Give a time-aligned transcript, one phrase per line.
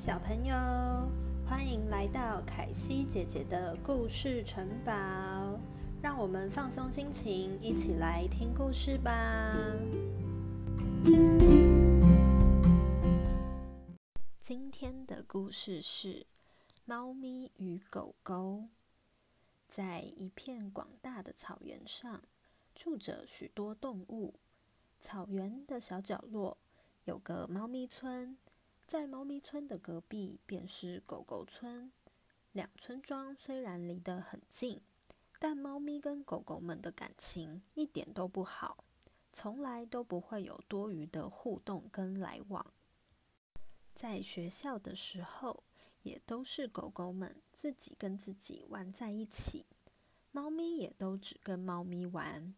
[0.00, 0.54] 小朋友，
[1.46, 4.90] 欢迎来到凯西姐姐的故事城堡，
[6.00, 9.54] 让我们放松心情，一起来听故事吧。
[14.38, 16.14] 今天的故事是
[16.86, 18.34] 《猫咪与狗狗》。
[19.68, 22.22] 在一片广大的草原上，
[22.74, 24.40] 住着许多动物。
[24.98, 26.56] 草原的小角落
[27.04, 28.38] 有个猫咪村。
[28.90, 31.92] 在猫咪村的隔壁便是狗狗村，
[32.50, 34.80] 两村庄虽然离得很近，
[35.38, 38.82] 但猫咪跟狗狗们的感情一点都不好，
[39.32, 42.66] 从来都不会有多余的互动跟来往。
[43.94, 45.62] 在学校的时候，
[46.02, 49.66] 也都是狗狗们自己跟自己玩在一起，
[50.32, 52.52] 猫咪也都只跟猫咪玩，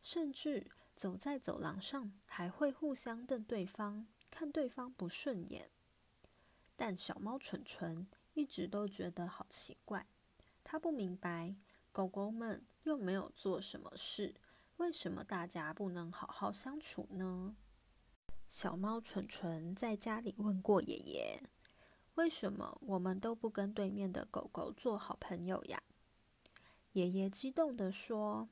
[0.00, 0.66] 甚至
[0.96, 5.68] 走在走廊上还会互相瞪对方，看对方不顺眼。
[6.76, 10.06] 但小猫蠢蠢一直都觉得好奇怪，
[10.62, 11.54] 它不明白
[11.92, 14.34] 狗狗们又没有做什么事，
[14.78, 17.54] 为什么大家不能好好相处呢？
[18.48, 21.42] 小猫蠢蠢在家里问过爷爷
[22.14, 25.82] ：“为什么我们都不跟对面的狗狗做好朋友呀？”
[26.92, 28.48] 爷爷激动地说：“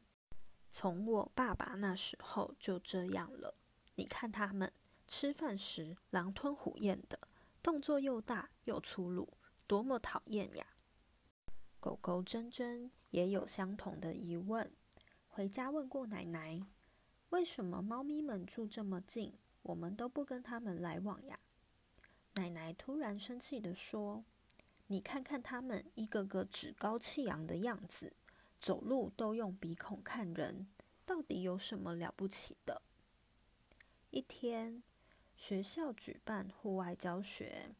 [0.70, 3.54] 从我爸爸那时候就这样了，
[3.96, 4.72] 你看他们
[5.06, 7.18] 吃饭时狼吞虎咽的。”
[7.62, 10.66] 动作又大又粗鲁，多么讨厌呀！
[11.78, 14.72] 狗狗珍珍也有相同的疑问，
[15.28, 16.60] 回家问过奶奶
[17.30, 21.38] ：“为什么猫咪们住这么近，我们都不跟它们来往呀？”
[22.34, 24.24] 奶奶突然生气地说
[24.88, 28.12] ：“你看看它们一个个趾高气扬的样子，
[28.60, 30.66] 走路都用鼻孔看人，
[31.06, 32.82] 到底有什么了不起的？”
[34.10, 34.82] 一天。
[35.42, 37.74] 学校举办户外教学，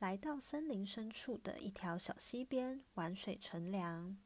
[0.00, 4.18] 来到森林深处的一条小溪边玩水乘凉。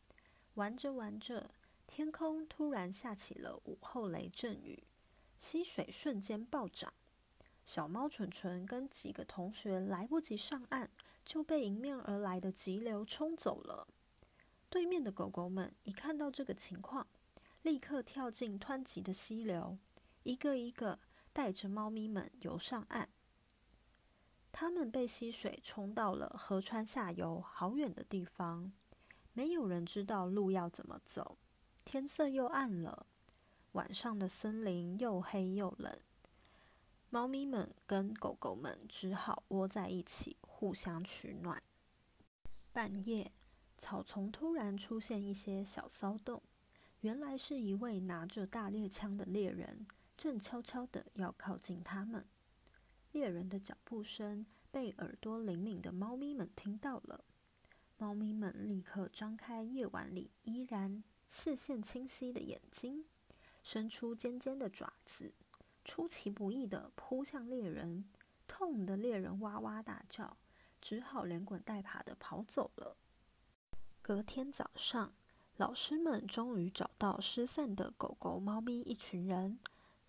[0.55, 1.53] 玩着玩着，
[1.87, 4.83] 天空突然下起了午后雷阵雨，
[5.39, 6.93] 溪水瞬间暴涨。
[7.65, 10.91] 小猫蠢蠢跟几个同学来不及上岸，
[11.25, 13.87] 就被迎面而来的急流冲走了。
[14.69, 17.07] 对面的狗狗们一看到这个情况，
[17.63, 19.79] 立刻跳进湍急的溪流，
[20.25, 20.99] 一个一个。
[21.33, 23.09] 带着猫咪们游上岸，
[24.53, 28.73] 它们被溪水冲到了河川下游好远的地方，
[29.33, 31.39] 没有人知道路要怎么走。
[31.85, 33.07] 天色又暗了，
[33.73, 35.99] 晚上的森林又黑又冷，
[37.09, 41.63] 猫咪们跟狗狗们只好窝在一起互相取暖。
[42.73, 43.31] 半夜，
[43.79, 46.43] 草丛突然出现一些小骚动，
[47.01, 49.87] 原来是一位拿着大猎枪的猎人。
[50.21, 52.27] 正悄悄的要靠近他们，
[53.11, 57.25] 猎人的脚步声被耳朵灵敏的猫咪们听到了。
[57.97, 63.07] 猫咪们立刻张开夜晚里依然视线清晰的眼睛，
[63.63, 65.33] 伸出尖尖的爪子，
[65.87, 68.05] 出其不意的扑向猎人。
[68.47, 70.37] 痛的猎人哇哇大叫，
[70.83, 72.95] 只好连滚带爬的跑走了。
[74.03, 75.15] 隔天早上，
[75.57, 79.59] 老师们终于找到失散的狗狗、猫咪一群人。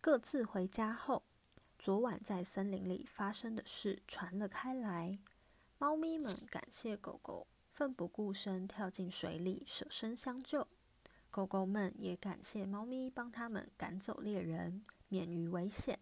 [0.04, 1.22] 各自回家后，
[1.78, 5.20] 昨晚在森林里发生的事传了开来。
[5.78, 10.68] 猫咪们感谢狗狗奋不顾身跳进水里舍身相救，
[11.30, 16.00] 狗狗们也感谢猫咪帮他们赶走猎人，免于危险。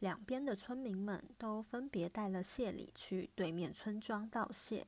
[0.00, 4.86] 两边的村民们都分别带了谢礼去对面村庄道谢，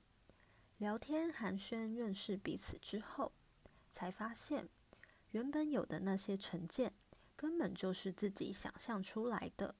[0.76, 3.32] 聊天寒暄，认识彼此之后，
[3.90, 4.68] 才发现
[5.30, 6.92] 原本有的那些成见。
[7.40, 9.74] 根本就是自己想象出来的。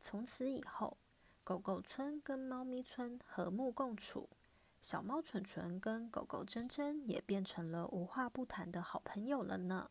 [0.00, 0.96] 从此以后，
[1.44, 4.30] 狗狗村跟猫咪村和睦共处，
[4.80, 9.90] 小猫蠢蠢跟狗狗珍珍也变成了无话不谈的好朋友了呢。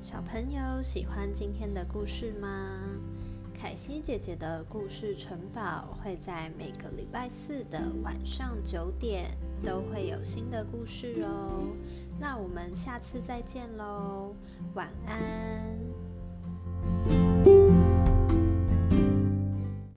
[0.00, 3.13] 小朋友喜欢今天的故事吗？
[3.54, 9.30] 凯西姐姐的故事城堡会在每个礼拜四的晚上九点
[9.62, 11.74] 都会有新的故事哦。
[12.20, 14.34] 那我们下次再见喽，
[14.74, 15.74] 晚安。